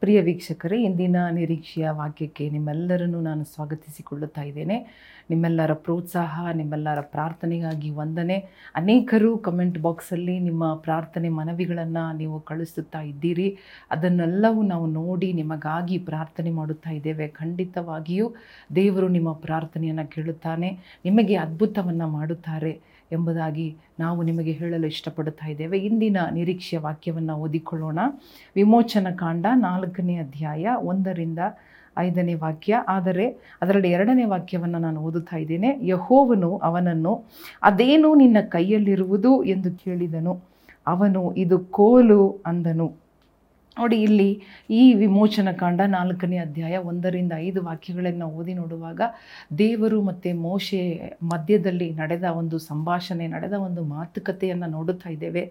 ಪ್ರಿಯ 0.00 0.20
ವೀಕ್ಷಕರೇ, 0.20 0.82
ಇಂದಿನ 0.82 1.16
ನಿರೀಕ್ಷೆಯ 1.30 1.90
ವಾಕ್ಯಕ್ಕೆ 1.90 2.50
ನಿಮ್ಮೆಲ್ಲರನ್ನು 2.50 3.20
ನಾನು 3.20 3.44
ಸ್ವಾಗತಿಸಿಕೊಳ್ಳುತ್ತಾ 3.44 4.42
ಇದ್ದೇನೆ. 4.42 4.76
ನಿಮ್ಮೆಲ್ಲರ 5.30 5.72
ಪ್ರೋತ್ಸಾಹ, 5.74 6.50
ನಿಮ್ಮೆಲ್ಲರ 6.54 7.00
ಪ್ರಾರ್ಥನೆಗಾಗಿ 7.00 7.90
ವಂದನೆ. 7.90 8.36
ಅನೇಕರು 8.74 9.38
ಕಮೆಂಟ್ 9.38 9.78
ಬಾಕ್ಸಲ್ಲಿ 9.78 10.38
ನಿಮ್ಮ 10.38 10.74
ಪ್ರಾರ್ಥನೆ 10.74 11.28
ಮನವಿಗಳನ್ನು 11.28 12.16
ನೀವು 12.16 12.40
ಕಳಿಸುತ್ತಾ 12.40 13.00
ಇದ್ದೀರಿ. 13.00 13.58
ಅದನ್ನೆಲ್ಲವೂ 13.90 14.62
ನಾವು 14.62 14.86
ನೋಡಿ 14.86 15.32
ನಿಮಗಾಗಿ 15.32 15.98
ಪ್ರಾರ್ಥನೆ 15.98 16.50
ಮಾಡುತ್ತಾ 16.50 16.90
ಇದ್ದೇವೆ. 16.90 17.28
ಖಂಡಿತವಾಗಿಯೂ 17.28 18.34
ದೇವರು 18.74 19.08
ನಿಮ್ಮ 19.08 19.32
ಪ್ರಾರ್ಥನೆಯನ್ನು 19.32 20.10
ಕೇಳುತ್ತಾನೆ, 20.10 20.70
ನಿಮಗೆ 21.04 21.36
ಅದ್ಭುತವನ್ನು 21.36 22.08
ಮಾಡುತ್ತಾರೆ. 22.08 22.80
ಎಂಬುದಾಗಿ 23.12 23.76
ನಾವು 24.00 24.22
ನಿಮಗೆ 24.22 24.52
ಹೇಳಲು 24.52 24.86
ಇಷ್ಟಪಡುತ್ತಾ 24.86 25.46
ಇದ್ದೇವೆ. 25.46 25.78
ಇಂದಿನ 25.78 26.16
ನಿರೀಕ್ಷೆಯ 26.32 26.78
ವಾಕ್ಯವನ್ನು 26.78 27.34
ಓದಿಕೊಳ್ಳೋಣ. 27.34 27.98
ವಿಮೋಚನ 28.56 29.06
ಕಾಂಡ 29.16 29.46
ನಾಲ್ಕನೇ 29.54 30.16
ಅಧ್ಯಾಯ 30.16 30.68
ಒಂದರಿಂದ 30.82 31.38
ಐದನೇ 31.98 32.34
ವಾಕ್ಯ. 32.34 32.84
ಆದರೆ 32.88 33.56
ಅದರಲ್ಲಿ 33.62 33.90
ಎರಡನೇ 33.90 34.24
ವಾಕ್ಯವನ್ನು 34.24 34.78
ನಾನು 34.78 35.00
ಓದುತ್ತಾ 35.00 35.36
ಇದ್ದೇನೆ. 35.36 35.78
ಯಹೋವನು 35.82 36.56
ಅವನನ್ನು, 36.56 37.24
ಅದೇನು 37.62 38.14
ನಿನ್ನ 38.14 38.36
ಕೈಯಲ್ಲಿರುವುದು? 38.48 39.44
ಎಂದು 39.44 39.78
ಕೇಳಿದನು. 39.84 40.40
ಅವನು, 40.86 41.34
ಇದು 41.34 41.58
ಕೋಲು 41.58 42.40
ಅಂದನು. 42.46 43.07
ನೋಡಿ 43.78 43.96
ಇಲ್ಲಿ 44.02 44.42
ಈ 44.70 44.82
ವಿಮೋಚನ 44.94 45.48
ಕಾಂಡ 45.52 45.80
ನಾಲ್ಕನೇ 45.86 46.36
ಅಧ್ಯಾಯ 46.36 46.76
ಒಂದರಿಂದ 46.90 47.32
ಐದು 47.46 47.60
ವಾಕ್ಯಗಳನ್ನು 47.62 48.26
ಓದಿ 48.38 48.54
ನೋಡುವಾಗ 48.54 49.00
ದೇವರು 49.58 50.02
ಮತ್ತು 50.02 50.30
ಮೋಶೆ 50.40 50.80
ಮಧ್ಯದಲ್ಲಿ 51.22 51.88
ನಡೆದ 51.90 52.24
ಒಂದು 52.40 52.58
ಸಂಭಾಷಣೆ, 52.58 53.26
ನಡೆದ 53.26 53.52
ಒಂದು 53.52 53.84
ಮಾತುಕತೆಯನ್ನು 53.84 54.68
ನೋಡುತ್ತಾ 54.70 55.10
ಇದ್ದೇವೆ. 55.10 55.44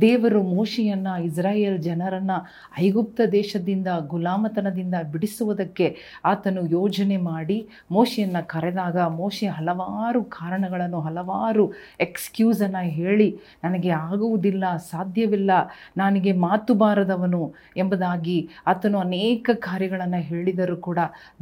ದೇವರು 0.00 0.42
ಮೋಶೆಯನ್ನು, 0.42 1.24
ಇಸ್ರಾಯೇಲ್ 1.24 1.78
ಜನರನ್ನು 1.82 2.36
ಐಗುಪ್ತ 2.78 3.20
ದೇಶದಿಂದ, 3.32 3.88
ಗುಲಾಮತನದಿಂದ 4.06 4.94
ಬಿಡಿಸುವುದಕ್ಕೆ 5.12 5.96
ಆತನು 6.24 6.66
ಯೋಜನೆ 6.70 7.16
ಮಾಡಿ 7.16 7.58
ಮೋಶೆಯನ್ನು 7.90 8.48
ಕರೆದಾಗ 8.48 8.98
ಮೋಶೆ 8.98 9.46
ಹಲವಾರು 9.46 10.24
ಕಾರಣಗಳನ್ನು, 10.24 11.00
ಹಲವಾರು 11.00 11.66
ಎಕ್ಸ್ಕ್ಯೂಸನ್ನು 12.00 12.84
ಹೇಳಿ, 12.98 13.30
ನನಗೆ 13.64 13.90
ಆಗುವುದಿಲ್ಲ, 13.90 14.64
ಸಾಧ್ಯವಿಲ್ಲ, 14.76 15.50
ನನಗೆ 15.96 16.32
ಮಾತು 16.32 16.74
ಬಾರದವನು 16.74 17.42
ಎಂಬುದಾಗಿ 17.76 18.48
ಆತನು 18.66 18.98
ಅನೇಕ 18.98 19.50
ಕಾರ್ಯಗಳನ್ನು 19.54 20.16
ಹೇಳಿದರೂ 20.16 20.76
ಕೂಡ 20.76 20.98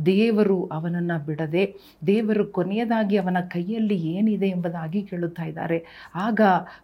ದೇವರು 0.06 0.64
ಅವನನ್ನು 0.64 1.24
ಬಿಡದೆ, 1.24 1.74
ದೇವರು 2.06 2.46
ಕೊನೆಯದಾಗಿ 2.46 3.16
ಅವನ 3.16 3.36
ಕೈಯಲ್ಲಿ 3.40 3.94
ಏನಿದೆ 3.94 4.48
ಎಂಬುದಾಗಿ 4.48 5.02
ಕೇಳುತ್ತಾ 5.02 5.42
ಇದ್ದಾರೆ. 5.42 5.84
ಆಗ 6.14 6.40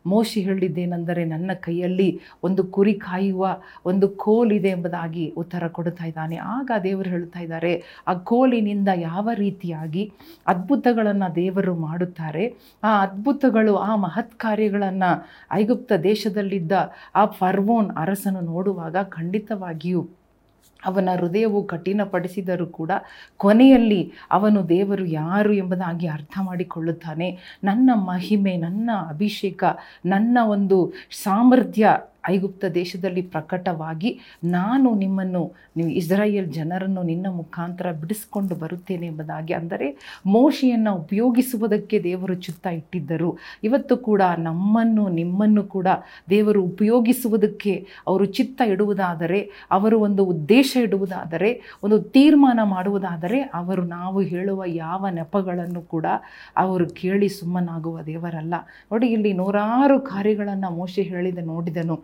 ಮೋಶಿ 0.07 0.41
ಹೇಳಿದ್ದೇನೆಂದರೆ 0.41 1.25
ನನ್ನ 1.25 1.51
ಕೈಯಲ್ಲಿ 1.61 2.21
ಒಂದು 2.45 2.65
ಕುರಿ 2.65 2.95
ಕಾಯುವ 2.95 3.61
ಒಂದು 3.87 4.09
ಕೋಲಿದೆ 4.09 4.69
ಎಂಬುದಾಗಿ 4.69 5.35
ಉತ್ತರ 5.37 5.69
ಕೊಡುತ್ತಾ 5.69 6.05
ಇದ್ದಾನೆ. 6.05 6.37
ಆಗ 6.37 6.71
ದೇವರು 6.83 7.11
ಹೇಳುತ್ತಾ 7.11 7.41
ಇದ್ದಾರೆ, 7.41 7.83
ಆ 8.09 8.15
ಕೋಲಿನಿಂದ 8.15 8.89
ಯಾವ 8.97 9.31
ರೀತಿಯಾಗಿ 9.35 10.13
ಅದ್ಭುತಗಳನ್ನು 10.47 11.35
ದೇವರು 11.35 11.75
ಮಾಡುತ್ತಾರೆ, 11.75 12.55
ಆ 12.85 13.03
ಅದ್ಭುತಗಳು, 13.03 13.77
ಆ 13.77 13.97
ಮಹತ್ 13.97 14.35
ಕಾರ್ಯಗಳನ್ನು 14.35 15.29
ಐಗುಪ್ತ 15.53 15.93
ದೇಶದಲ್ಲಿದ್ದ 16.03 16.73
ಆ 17.15 17.27
ಫರ್ವೋನ್ 17.27 17.91
ಅರಸನು 17.97 18.41
ನೋಡುವಾಗ 18.41 18.97
ಖಂಡಿತವಾಗಿಯೂ 19.35 20.03
ಅವನ 20.85 21.09
ಹೃದಯವು 21.19 21.65
ಕಠಿಣಪಡಿಸಿದರೂ 21.67 22.67
ಕೂಡ 22.67 22.91
ಕೊನೆಯಲ್ಲಿ 23.37 24.13
ಅವನು 24.31 24.69
ದೇವರು 24.69 25.05
ಯಾರು 25.05 25.53
ಎಂಬುದಾಗಿ 25.53 26.07
ಅರ್ಥ 26.07 26.39
ಮಾಡಿಕೊಳ್ಳುತ್ತಾನೆ. 26.43 27.59
ನನ್ನ 27.65 27.91
ಮಹಿಮೆ, 27.95 28.57
ನನ್ನ 28.57 28.91
ಅಭಿಷೇಕ, 29.09 29.65
ನನ್ನ 30.07 30.39
ಒಂದು 30.45 30.93
ಸಾಮರ್ಥ್ಯ 31.23 31.87
ಐಗುಪ್ತ 32.29 32.65
ದೇಶದಲ್ಲಿ 32.65 33.23
ಪ್ರಕಟವಾಗಿ 33.23 34.21
ನಾನು 34.45 34.95
ನಿಮ್ಮನ್ನು, 34.95 35.53
ನೀವು 35.77 35.91
ಇಸ್ರಾಯೇಲ್ 35.91 36.53
ಜನರನ್ನು 36.53 37.03
ನಿನ್ನ 37.03 37.27
ಮುಖಾಂತರ 37.27 37.93
ಬಿಡಿಸ್ಕೊಂಡು 37.93 38.55
ಬರುತ್ತೇನೆ 38.55 39.07
ಎಂಬುದಾಗಿ 39.07 39.53
ಅಂದರೆ 39.53 39.97
ಮೋಶಿಯನ್ನು 40.27 40.95
ಉಪಯೋಗಿಸುವುದಕ್ಕೆ 40.95 41.99
ದೇವರು 41.99 42.35
ಚಿತ್ತ 42.35 42.67
ಇಟ್ಟಿದ್ದರು. 42.67 43.39
ಇವತ್ತು 43.65 43.97
ಕೂಡ 43.97 44.23
ನಮ್ಮನ್ನು, 44.39 45.09
ನಿಮ್ಮನ್ನು 45.09 45.63
ಕೂಡ 45.65 45.89
ದೇವರು 46.31 46.63
ಉಪಯೋಗಿಸುವುದಕ್ಕೆ 46.63 47.87
ಅವರು 48.07 48.25
ಚಿತ್ತ 48.25 48.61
ಇಡುವುದಾದರೆ, 48.61 49.51
ಅವರು 49.71 50.01
ಒಂದು 50.01 50.25
ಉದ್ದೇಶ 50.25 50.77
ಇಡುವುದಾದರೆ, 50.83 51.79
ಒಂದು 51.83 51.99
ತೀರ್ಮಾನ 52.03 52.61
ಮಾಡುವುದಾದರೆ 52.63 53.41
ಅವರು 53.41 53.83
ನಾವು 53.83 54.21
ಹೇಳುವ 54.21 54.63
ಯಾವ 54.67 55.07
ನೆಪಗಳನ್ನು 55.09 55.83
ಕೂಡ 55.83 56.07
ಅವರು 56.57 56.87
ಕೇಳಿ 56.87 57.29
ಸುಮ್ಮನಾಗುವ 57.29 58.03
ದೇವರಲ್ಲ. 58.03 58.55
ನೋಡಿ, 58.93 59.07
ಇಲ್ಲಿ 59.07 59.33
ನೂರಾರು 59.33 60.01
ಕಾರ್ಯಗಳನ್ನು 60.01 60.71
ಮೋಶೆ 60.71 61.03
ಹೇಳಿದ, 61.03 61.39
ನೋಡಿದನು. 61.39 61.97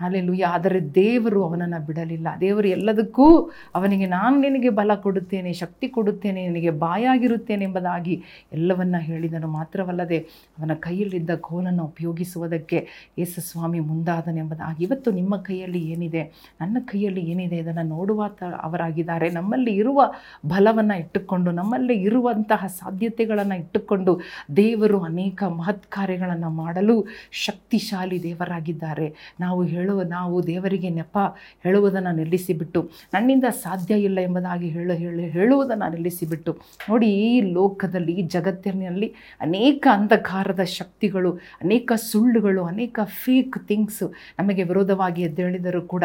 ಅಲ್ಲೆಲ್ಲೂಯ್ಯ 0.00 0.46
ಆದರೆ 0.46 0.80
ದೇವರು 0.94 1.44
ಅವನನ್ನು 1.44 1.86
ಬಿಡಲಿಲ್ಲ. 1.86 2.28
ದೇವರು 2.40 2.68
ಎಲ್ಲದಕ್ಕೂ 2.68 3.26
ಅವನಿಗೆ 3.74 4.06
ನಾನು 4.06 4.40
ನಿನಗೆ 4.40 4.68
ಬಲ 4.68 4.94
ಕೊಡುತ್ತೇನೆ, 4.94 5.52
ಶಕ್ತಿ 5.52 5.88
ಕೊಡುತ್ತೇನೆ, 5.88 6.48
ನಿನಗೆ 6.48 6.70
ಬಾಯಾಗಿರುತ್ತೇನೆ 6.70 7.64
ಎಂಬುದಾಗಿ 7.64 8.22
ಎಲ್ಲವನ್ನ 8.52 8.96
ಹೇಳಿದನು. 8.98 9.48
ಮಾತ್ರವಲ್ಲದೆ 9.48 10.18
ಅವನ 10.58 10.74
ಕೈಯಲ್ಲಿದ್ದ 10.74 11.30
ಕೋಲನ್ನು 11.40 11.84
ಉಪಯೋಗಿಸುವುದಕ್ಕೆ 11.84 12.86
ಯೇಸುಸ್ವಾಮಿ 13.18 13.80
ಮುಂದಾದನೆಂಬುದಾಗಿ 13.80 14.84
ಇವತ್ತು 14.84 15.10
ನಿಮ್ಮ 15.10 15.36
ಕೈಯಲ್ಲಿ 15.36 15.82
ಏನಿದೆ? 15.90 16.22
ನನ್ನ 16.60 16.76
ಕೈಯಲ್ಲಿ 16.80 17.20
ಏನಿದೆ? 17.20 17.56
ಇದನ್ನು 17.56 17.82
ನೋಡುವ 17.82 18.30
ಅವರಾಗಿದ್ದಾರೆ. 18.62 19.30
ನಮ್ಮಲ್ಲಿ 19.30 19.74
ಇರುವ 19.74 20.12
ಬಲವನ್ನು 20.46 20.98
ಇಟ್ಟುಕೊಂಡು, 20.98 21.50
ನಮ್ಮಲ್ಲಿ 21.50 21.94
ಇರುವಂತಹ 22.02 22.66
ಸಾಧ್ಯತೆಗಳನ್ನು 22.66 23.54
ಇಟ್ಟುಕೊಂಡು 23.54 24.20
ದೇವರು 24.56 25.00
ಅನೇಕ 25.00 25.42
ಮಹತ್ 25.42 25.86
ಕಾರ್ಯಗಳನ್ನು 25.88 26.50
ಮಾಡಲು 26.50 27.06
ಶಕ್ತಿಶಾಲಿ 27.30 28.22
ದೇವರಾಗಿದ್ದಾರೆ. 28.22 29.34
ನಾವು 29.40 29.55
ಹೇಳುವ, 29.62 30.02
ನಾವು 30.02 30.46
ದೇವರಿಗೆ 30.46 30.88
ನೆಪ 30.88 31.18
ಹೇಳುವುದನ್ನು 31.64 32.16
ನಿಲ್ಲಿಸಿಬಿಟ್ಟು, 32.16 32.90
ನನ್ನಿಂದ 33.14 33.44
ಸಾಧ್ಯ 33.50 33.94
ಇಲ್ಲ 33.94 34.20
ಎಂಬುದಾಗಿ 34.20 34.68
ಹೇಳ, 34.68 34.92
ಹೇಳು, 34.92 35.20
ಹೇಳುವುದನ್ನು 35.20 35.90
ನಿಲ್ಲಿಸಿಬಿಟ್ಟು, 35.90 36.52
ನೋಡಿ 36.88 37.06
ಈ 37.06 37.40
ಲೋಕದಲ್ಲಿ, 37.40 38.12
ಈ 38.12 38.22
ಜಗತ್ತಿನಲ್ಲಿ 38.22 39.14
ಅನೇಕ 39.40 39.86
ಅಂಧಕಾರದ 39.92 40.62
ಶಕ್ತಿಗಳು, 40.64 41.32
ಅನೇಕ 41.62 41.92
ಸುಳ್ಳುಗಳು, 41.96 42.64
ಅನೇಕ 42.64 43.00
ಫೇಕ್ 43.04 43.58
ಥಿಂಗ್ಸು 43.68 44.12
ನಮಗೆ 44.38 44.62
ವಿರೋಧವಾಗಿ 44.62 45.22
ಎದ್ದೇಳಿದರೂ 45.22 45.82
ಕೂಡ 45.82 46.04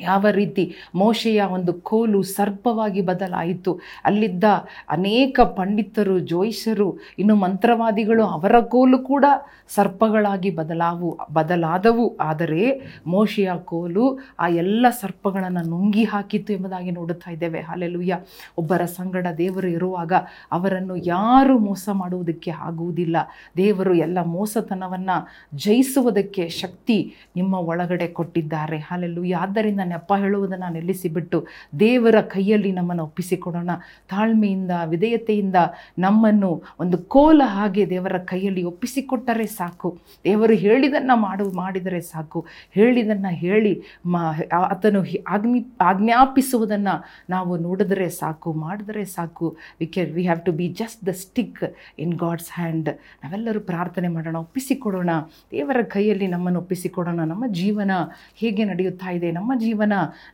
ಯಾವ 0.00 0.26
ರೀತಿ 0.30 0.74
ಮೋಶೆಯ 0.94 1.42
ಒಂದು 1.42 1.74
ಕೋಲು 1.74 2.22
ಸರ್ಪವಾಗಿ 2.22 3.00
ಬದಲಾಯಿತು. 3.00 3.80
ಅಲ್ಲಿದ್ದ 4.04 4.44
ಅನೇಕ 4.88 5.40
ಪಂಡಿತರು 5.40 6.18
ಜೋಯಿಸರು 6.18 6.98
ಇನ್ನು 7.18 7.34
ಮಂತ್ರವಾದಿಗಳು 7.34 8.24
ಅವರ 8.24 8.60
ಕೋಲು 8.60 8.98
ಕೂಡ 8.98 9.24
ಸರ್ಪಗಳಾಗಿ 9.68 10.50
ಬದಲಾವು, 10.50 11.18
ಬದಲಾದವು. 11.32 12.16
ಆದರೆ 12.16 12.80
ಮೋಶೆಯ 13.06 13.50
ಕೋಲು 13.64 14.18
ಆ 14.38 14.48
ಎಲ್ಲ 14.48 14.86
ಸರ್ಪಗಳನ್ನು 14.90 15.68
ನುಂಗಿ 15.68 16.04
ಹಾಕಿತ್ತು 16.04 16.52
ಎಂಬುದಾಗಿ 16.52 16.90
ನೋಡುತ್ತಾ 16.90 17.30
ಇದ್ದೇವೆ. 17.30 17.60
ಹಾಲೆಲುಯ್ಯ 17.60 18.18
ಒಬ್ಬರ 18.58 18.84
ಸಂಗಡ 18.84 19.26
ದೇವರು 19.38 19.68
ಇರುವಾಗ 19.68 20.12
ಅವರನ್ನು 20.52 20.96
ಯಾರು 20.96 21.58
ಮೋಸ 21.58 21.88
ಮಾಡುವುದಕ್ಕೆ 21.92 22.50
ಆಗುವುದಿಲ್ಲ. 22.50 23.16
ದೇವರು 23.56 23.94
ಎಲ್ಲ 23.94 24.18
ಮೋಸತನವನ್ನು 24.22 25.28
ಜಯಿಸುವುದಕ್ಕೆ 25.56 26.48
ಶಕ್ತಿ 26.48 27.14
ನಿಮ್ಮ 27.36 27.54
ಒಳಗಡೆ 27.54 28.08
ಕೊಟ್ಟಿದ್ದಾರೆ. 28.08 28.78
ಹಾಲೆಲುಯ್ಯ 28.78 29.34
ಆದ್ದರಿಂದ 29.34 29.80
ನೆಪ 29.88 30.12
ಹೇಳುವುದನ್ನು 30.12 30.72
ನಿಲ್ಲಿಸಿಬಿಟ್ಟು 30.72 31.46
ದೇವರ 31.80 32.20
ಕೈಯಲ್ಲಿ 32.20 32.72
ನಮ್ಮನ್ನು 32.72 33.04
ಒಪ್ಪಿಸಿಕೊಡೋಣ. 33.04 33.70
ತಾಳ್ಮೆಯಿಂದ, 34.10 34.72
ವಿಧೇಯತೆಯಿಂದ 34.86 35.56
ನಮ್ಮನ್ನು 35.98 36.62
ಒಂದು 36.80 36.98
ಕೋಲ 36.98 37.42
ಹಾಗೆ 37.44 37.90
ದೇವರ 37.90 38.18
ಕೈಯಲ್ಲಿ 38.18 38.62
ಒಪ್ಪಿಸಿಕೊಟ್ಟರೆ 38.62 39.46
ಸಾಕು. 39.46 39.98
ದೇವರು 40.24 40.54
ಹೇಳಿದನ್ನು 40.54 41.16
ಮಾಡು, 41.16 41.50
ಮಾಡಿದರೆ 41.50 42.00
ಸಾಕು. 42.00 42.46
ಹೇಳಿದನ್ನು 42.70 43.28
ಹೇಳಿ 43.28 43.82
ಮಾ, 44.06 44.34
ಆತನು 44.52 45.02
ಆಜ್ಞಿ 45.28 45.60
ಆಜ್ಞಾಪಿಸುವುದನ್ನು 45.80 46.94
ನಾವು 47.30 47.56
ನೋಡಿದರೆ 47.56 48.08
ಸಾಕು, 48.08 48.52
ಮಾಡಿದರೆ 48.52 49.04
ಸಾಕು. 49.04 49.56
We 49.80 49.86
can 49.86 50.10
we 50.10 50.22
have 50.22 50.40
to 50.44 50.52
be 50.52 50.68
just 50.68 51.06
the 51.06 51.08
stick 51.08 51.62
in 51.98 52.14
God's 52.14 52.50
hand 52.54 52.88
ನಾವೆಲ್ಲರೂ 53.24 53.60
ಪ್ರಾರ್ಥನೆ 53.60 54.08
ಮಾಡೋಣ, 54.08 54.36
ಒಪ್ಪಿಸಿಕೊಡೋಣ. 54.36 55.10
ದೇವರ 55.50 55.82
ಕೈಯಲ್ಲಿ 55.82 56.26
ನಮ್ಮನ್ನು 56.26 56.60
ಒಪ್ಪಿಸಿಕೊಡೋಣ. 56.60 57.20
ನಮ್ಮ 57.24 57.44
ಜೀವನ 57.52 57.90
ಹೇಗೆ 58.36 58.64
ನಡೆಯುತ್ತಾ 58.64 59.10
ಇದೆ, 59.10 59.30
ನಮ್ಮ 59.32 59.52
ಜೀವನ 59.58 59.77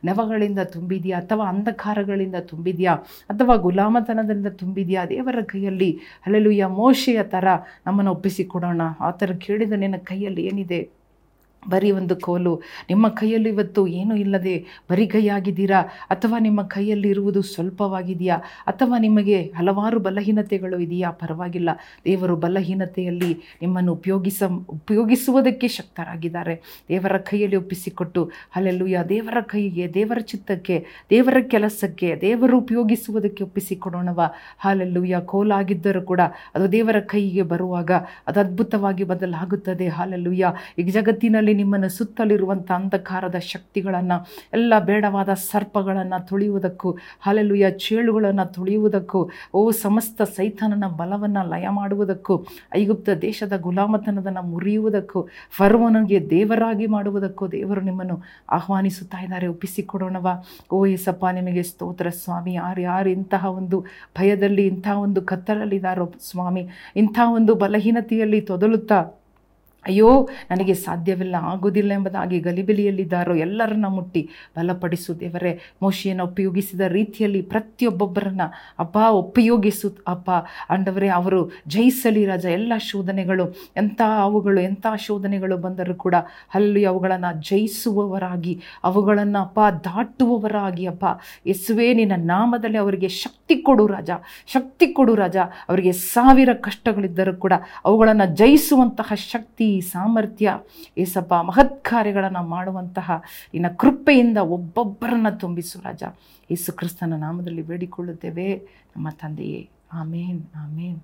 ನೆವಗಳಿಂದ 0.03 0.59
ತುಂಬಿದೆಯಾ 0.59 1.19
ಅಥವಾ 1.19 1.45
ಅಂಧಕಾರಗಳಿಂದ 1.45 2.35
ತುಂಬಿದೆಯಾ 2.35 2.93
ಅಥವಾ 3.29 3.55
ಗುಲಾಮತನದಿಂದ 3.55 4.47
ತುಂಬಿದೆಯಾ 4.47 5.05
ದೇವರ 5.05 5.41
ಕೈಯಲ್ಲಿ? 5.41 5.99
ಅಲ್ಲೆಲ್ಲೂಯ್ಯ 6.25 6.65
ಮೋಶೆಯ 6.65 7.23
ಥರ 7.23 7.47
ನಮ್ಮನ್ನು 7.85 8.11
ಒಪ್ಪಿಸಿಕೊಡೋಣ. 8.11 8.81
ಆ 8.99 9.11
ಥರ 9.11 9.31
ಕೇಳಿದ 9.31 9.73
ನಿನ್ನ 9.73 9.95
ಕೈಯಲ್ಲಿ 9.97 10.45
ಏನಿದೆ? 10.45 11.04
ಬರೀ 11.69 11.91
ಒಂದು 11.91 12.15
ಕೋಲು. 12.15 12.61
ನಿಮ್ಮ 12.89 13.07
ಕೈಯಲ್ಲಿ 13.07 13.49
ಇವತ್ತು 13.49 13.87
ಏನೂ 13.87 14.15
ಇಲ್ಲದೆ 14.15 14.65
ಬರಿಗೈಯಾಗಿದ್ದೀರಾ? 14.91 15.81
ಅಥವಾ 16.09 16.39
ನಿಮ್ಮ 16.39 16.63
ಕೈಯಲ್ಲಿರುವುದು 16.63 17.41
ಸ್ವಲ್ಪವಾಗಿದೆಯಾ? 17.41 18.37
ಅಥವಾ 18.67 18.97
ನಿಮಗೆ 18.97 19.41
ಹಲವಾರು 19.41 19.99
ಬಲಹೀನತೆಗಳು 19.99 20.79
ಇದೆಯಾ? 20.79 21.11
ಪರವಾಗಿಲ್ಲ. 21.11 21.69
ದೇವರು 22.05 22.35
ಬಲಹೀನತೆಯಲ್ಲಿ 22.35 23.33
ನಿಮ್ಮನ್ನು 23.61 23.93
ಉಪಯೋಗಿಸ, 23.93 24.43
ಉಪಯೋಗಿಸುವುದಕ್ಕೆ 24.69 25.67
ಶಕ್ತರಾಗಿದ್ದಾರೆ. 25.67 26.61
ದೇವರ 26.89 27.17
ಕೈಯಲ್ಲಿ 27.17 27.55
ಒಪ್ಪಿಸಿಕೊಟ್ಟು 27.55 28.31
ಅಲ್ಲೆಲ್ಲೂಯ್ಯ 28.55 29.03
ದೇವರ 29.09 29.41
ಕೈಗೆ, 29.41 29.93
ದೇವರ 29.93 30.19
ಚಿತ್ತಕ್ಕೆ, 30.19 30.85
ದೇವರ 31.09 31.37
ಕೆಲಸಕ್ಕೆ, 31.41 32.15
ದೇವರು 32.21 32.57
ಉಪಯೋಗಿಸುವುದಕ್ಕೆ 32.57 33.43
ಒಪ್ಪಿಸಿಕೊಡೋಣವ. 33.43 34.21
ಹಾಲೆಲ್ಲೂಯ್ಯ 34.59 35.19
ಕೋಲಾಗಿದ್ದರೂ 35.25 36.01
ಕೂಡ 36.01 36.21
ಅದು 36.55 36.71
ದೇವರ 36.71 36.99
ಕೈಗೆ 36.99 37.41
ಬರುವಾಗ 37.41 37.91
ಅದು 38.27 38.39
ಅದ್ಭುತವಾಗಿ 38.39 39.03
ಬದಲಾಗುತ್ತದೆ. 39.03 39.87
ಹಾಲೆಲ್ಲೂಯ್ಯ 39.87 40.53
ಈಗ 40.77 40.89
ಜಗತ್ತಿನಲ್ಲಿ 40.89 41.54
ನಿಮ್ಮನ್ನು 41.55 41.89
ಸುತ್ತಲಿರುವಂಥ 41.89 42.71
ಅಂಧಕಾರದ 42.71 43.35
ಶಕ್ತಿಗಳನ್ನು, 43.39 44.17
ಎಲ್ಲ 44.53 44.73
ಬೇಡವಾದ 44.79 45.33
ಸರ್ಪಗಳನ್ನು 45.33 46.27
ತುಳಿಯುವುದಕ್ಕೂ 46.27 46.91
ಹಲಲುಯ 47.21 47.71
ಚೇಳುಗಳನ್ನು 47.71 48.53
ತುಳಿಯುವುದಕ್ಕೂ, 48.53 49.29
ಓ 49.53 49.71
ಸಮಸ್ತ 49.71 50.21
ಸೈತಾನನ 50.21 50.87
ಬಲವನ್ನು 50.87 51.49
ಲಯ 51.49 51.69
ಮಾಡುವುದಕ್ಕೂ, 51.69 52.45
ಐಗುಪ್ತ 52.75 53.09
ದೇಶದ 53.21 53.53
ಗುಲಾಮತನದನ್ನು 53.61 54.41
ಮುರಿಯುವುದಕ್ಕೂ 54.41 55.27
ಫರ್ವನಿಗೆ 55.51 56.29
ದೇವರಾಗಿ 56.29 56.87
ಮಾಡುವುದಕ್ಕೂ 56.87 57.47
ದೇವರು 57.47 57.81
ನಿಮ್ಮನ್ನು 57.81 58.23
ಆಹ್ವಾನಿಸುತ್ತಾ 58.51 59.23
ಇದ್ದಾರೆ. 59.23 59.47
ಒಪ್ಪಿಸಿಕೊಡೋಣವ. 59.47 60.27
ಓ 60.71 60.85
ಏಸಪ್ಪ, 60.85 61.25
ನಿಮಗೆ 61.31 61.63
ಸ್ತೋತ್ರ 61.63 62.09
ಸ್ವಾಮಿ. 62.09 62.53
ಯಾರು 62.53 62.81
ಯಾರು 62.81 63.09
ಇಂತಹ 63.09 63.45
ಒಂದು 63.45 63.85
ಭಯದಲ್ಲಿ 64.19 64.67
ಇಂಥ 64.67 64.87
ಒಂದು 64.87 65.21
ಕತ್ತಲಲ್ಲಿದ್ದಾರೋ 65.21 66.13
ಸ್ವಾಮಿ. 66.21 66.67
ಇಂಥ 66.95 67.19
ಒಂದು 67.25 67.55
ಬಲಹೀನತೆಯಲ್ಲಿ 67.55 68.41
ತೊದಲುತ್ತಾ 68.41 69.05
ಅಯ್ಯೋ, 69.85 70.29
ನನಗೆ 70.51 70.73
ಸಾಧ್ಯವಿಲ್ಲ 70.73 71.35
ಆಗೋದಿಲ್ಲ 71.41 71.91
ಎಂಬುದಾಗಿ 71.93 72.39
ಗಲಿಬಿಲಿಯಲ್ಲಿದ್ದಾರೋ 72.39 73.35
ಎಲ್ಲರನ್ನ 73.35 73.85
ಮುಟ್ಟಿ 73.85 74.29
ಬಲಪಡಿಸು 74.57 75.19
ದೇವರೇ. 75.19 75.59
ಮೋಶಿಯನ್ನು 75.81 76.25
ಉಪಯೋಗಿಸಿದ 76.25 76.81
ರೀತಿಯಲ್ಲಿ 76.81 77.41
ಪ್ರತಿಯೊಬ್ಬೊಬ್ಬರನ್ನ 77.41 78.41
ಅಪ್ಪ 78.79 78.97
ಉಪಯೋಗಿಸು 79.11 79.97
ಅಪ್ಪ 80.07 80.29
ಅಂಡವರೇ 80.69 81.07
ಅವರು 81.07 81.51
ಜಯಿಸಲಿ 81.67 82.25
ರಾಜ, 82.25 82.45
ಎಲ್ಲ 82.45 82.73
ಶೋಧನೆಗಳು, 82.77 83.45
ಎಂಥ 83.77 84.01
ಅವುಗಳು 84.21 84.61
ಎಂಥ 84.61 84.85
ಶೋಧನೆಗಳು 84.97 85.57
ಬಂದರೂ 85.57 85.95
ಕೂಡ 85.95 86.15
ಅಲ್ಲಿ 86.53 86.85
ಅವುಗಳನ್ನು 86.85 87.41
ಜಯಿಸುವವರಾಗಿ, 87.49 88.61
ಅವುಗಳನ್ನು 88.83 89.39
ಅಪ್ಪ 89.39 89.59
ದಾಟುವವರಾಗಿ 89.83 90.85
ಅಪ್ಪ 90.85 91.05
ಯೇಸುವೆ, 91.45 91.93
ನಿನ್ನ 91.93 92.11
ನಾಮದಲ್ಲಿ 92.17 92.77
ಅವರಿಗೆ 92.77 93.07
ಶಕ್ತಿ 93.07 93.55
ಕೊಡು 93.55 93.87
ರಾಜ, 93.87 94.09
ಶಕ್ತಿ 94.47 94.87
ಕೊಡು 94.87 95.15
ರಾಜ. 95.15 95.37
ಅವರಿಗೆ 95.69 95.91
ಸಾವಿರ 95.91 96.49
ಕಷ್ಟಗಳಿದ್ದರೂ 96.53 97.33
ಕೂಡ 97.35 97.53
ಅವುಗಳನ್ನು 97.85 98.35
ಜಯಿಸುವಂತಹ 98.35 99.15
ಶಕ್ತಿ 99.15 99.74
ಸಾಮರ್ಥ್ಯ, 99.81 100.59
ಏಸಪ್ಪ 100.97 101.33
ಮಹತ್ 101.33 101.83
ಕಾರ್ಯಗಳನ್ನು 101.83 102.47
ಮಾಡುವಂತಹ 102.47 103.21
ನಿನ್ನ 103.53 103.67
ಕೃಪೆಯಿಂದ 103.67 104.37
ಒಬ್ಬೊಬ್ಬರನ್ನು 104.37 105.39
ತುಂಬಿಸು 105.39 105.79
ರಾಜ. 105.79 106.03
ಯೇಸು 106.51 106.73
ಕ್ರಿಸ್ತನ 106.73 107.13
ನಾಮದಲ್ಲಿ 107.17 107.61
ಬೇಡಿಕೊಳ್ಳುತ್ತೇವೆ. 107.61 108.57
ನಮ್ಮ 108.95 109.09
ತಂದೆಯೇ, 109.09 109.69
ಆಮೇನ್ 109.93 110.43
ಆಮೇನ್. 110.55 111.01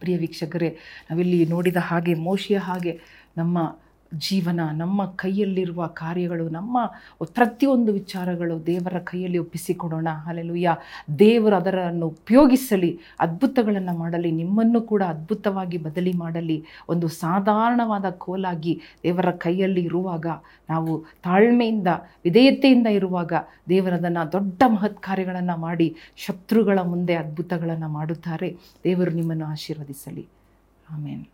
ಪ್ರಿಯ 0.00 0.18
ವೀಕ್ಷಕರೇ, 0.18 0.78
ನಾವಿಲ್ಲಿ 1.10 1.46
ನೋಡಿದ 1.46 1.76
ಹಾಗೆ, 1.76 2.14
ಮೋಶಿಯ 2.14 2.58
ಹಾಗೆ 2.58 3.00
ನಮ್ಮ 3.36 3.78
ಜೀವನ, 4.14 4.60
ನಮ್ಮ 4.72 5.04
ಕೈಯಲ್ಲಿರುವ 5.04 5.86
ಕಾರ್ಯಗಳು, 5.86 6.48
ನಮ್ಮ 6.48 6.78
ಪ್ರತಿಯೊಂದು 7.34 7.92
ವಿಚಾರಗಳು 7.92 8.66
ದೇವರ 8.66 8.98
ಕೈಯಲ್ಲಿ 8.98 9.38
ಒಪ್ಪಿಸಿಕೊಡೋಣ. 9.38 10.08
ಅಲ್ಲೆಲುಯ್ಯ 10.26 10.76
ದೇವರು 11.18 11.56
ಅದರನ್ನು 11.56 12.06
ಉಪಯೋಗಿಸಲಿ, 12.06 13.00
ಅದ್ಭುತಗಳನ್ನು 13.20 13.98
ಮಾಡಲಿ, 13.98 14.30
ನಿಮ್ಮನ್ನು 14.30 14.80
ಕೂಡ 14.80 15.02
ಅದ್ಭುತವಾಗಿ 15.02 15.78
ಬದಲಿ 15.78 16.12
ಮಾಡಲಿ. 16.12 16.64
ಒಂದು 16.88 17.08
ಸಾಧಾರಣವಾದ 17.08 18.04
ಕೋಲಾಗಿ 18.10 18.80
ದೇವರ 19.02 19.30
ಕೈಯಲ್ಲಿ 19.30 19.82
ಇರುವಾಗ, 19.82 20.26
ನಾವು 20.70 21.04
ತಾಳ್ಮೆಯಿಂದ, 21.22 21.88
ವಿಧೇಯತೆಯಿಂದ 22.24 22.86
ಇರುವಾಗ 22.86 23.32
ದೇವರದನ್ನು 23.68 24.32
ದೊಡ್ಡ 24.32 24.62
ಮಹತ್ 24.66 25.02
ಕಾರ್ಯಗಳನ್ನು 25.02 25.60
ಮಾಡಿ, 25.60 25.96
ಶತ್ರುಗಳ 26.16 26.78
ಮುಂದೆ 26.78 27.14
ಅದ್ಭುತಗಳನ್ನು 27.14 27.88
ಮಾಡುತ್ತಾರೆ. 27.88 28.56
ದೇವರು 28.84 29.10
ನಿಮ್ಮನ್ನು 29.10 29.46
ಆಶೀರ್ವದಿಸಲಿ. 29.46 30.26
ಆಮೇನ್. 30.90 31.26